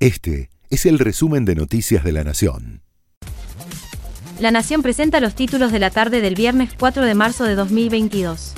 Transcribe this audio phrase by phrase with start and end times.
[0.00, 2.80] Este es el resumen de Noticias de la Nación.
[4.40, 8.54] La Nación presenta los títulos de la tarde del viernes 4 de marzo de 2022.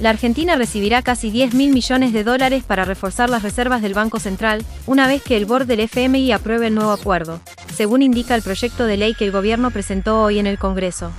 [0.00, 4.18] La Argentina recibirá casi 10 mil millones de dólares para reforzar las reservas del Banco
[4.18, 7.40] Central, una vez que el board del FMI apruebe el nuevo acuerdo,
[7.72, 11.12] según indica el proyecto de ley que el gobierno presentó hoy en el Congreso.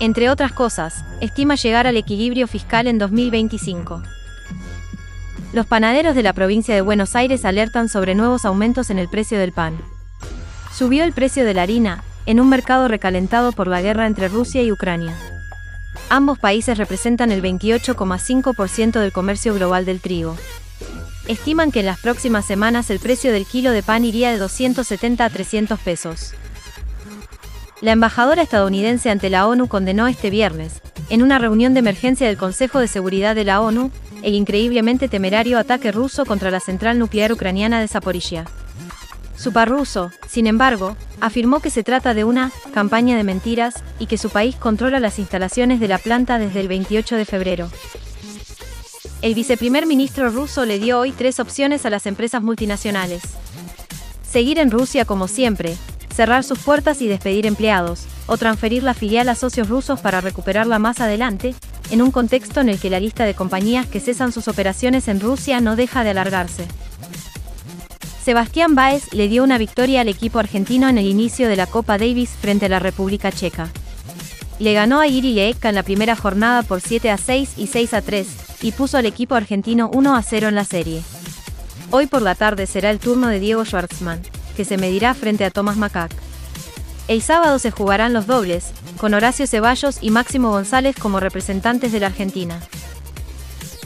[0.00, 4.02] Entre otras cosas, estima llegar al equilibrio fiscal en 2025.
[5.52, 9.38] Los panaderos de la provincia de Buenos Aires alertan sobre nuevos aumentos en el precio
[9.38, 9.76] del pan.
[10.72, 14.62] Subió el precio de la harina, en un mercado recalentado por la guerra entre Rusia
[14.62, 15.14] y Ucrania.
[16.08, 20.36] Ambos países representan el 28,5% del comercio global del trigo.
[21.28, 25.24] Estiman que en las próximas semanas el precio del kilo de pan iría de 270
[25.24, 26.34] a 300 pesos.
[27.80, 32.36] La embajadora estadounidense ante la ONU condenó este viernes, en una reunión de emergencia del
[32.36, 33.90] Consejo de Seguridad de la ONU,
[34.22, 38.44] el increíblemente temerario ataque ruso contra la central nuclear ucraniana de Zaporizhia.
[39.36, 44.06] Su par ruso, sin embargo, afirmó que se trata de una campaña de mentiras y
[44.06, 47.70] que su país controla las instalaciones de la planta desde el 28 de febrero.
[49.20, 53.22] El viceprimer ministro ruso le dio hoy tres opciones a las empresas multinacionales.
[54.28, 55.76] Seguir en Rusia como siempre,
[56.12, 60.78] cerrar sus puertas y despedir empleados, o transferir la filial a socios rusos para recuperarla
[60.78, 61.54] más adelante,
[61.90, 65.20] en un contexto en el que la lista de compañías que cesan sus operaciones en
[65.20, 66.66] Rusia no deja de alargarse.
[68.24, 71.98] Sebastián Báez le dio una victoria al equipo argentino en el inicio de la Copa
[71.98, 73.68] Davis frente a la República Checa.
[74.60, 77.94] Le ganó a Iri Leeka en la primera jornada por 7 a 6 y 6
[77.94, 78.28] a 3,
[78.62, 81.02] y puso al equipo argentino 1 a 0 en la serie.
[81.90, 84.22] Hoy por la tarde será el turno de Diego Schwartzman,
[84.52, 86.12] que se medirá frente a Thomas Macac.
[87.08, 92.00] El sábado se jugarán los dobles, con Horacio Ceballos y Máximo González como representantes de
[92.00, 92.60] la Argentina.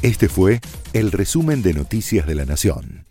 [0.03, 0.61] Este fue
[0.93, 3.07] el resumen de Noticias de la Nación.